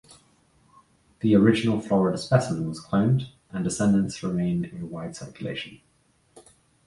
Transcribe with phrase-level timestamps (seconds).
[1.19, 5.79] The original Florida specimen was cloned, and descendants remain in wide circulation.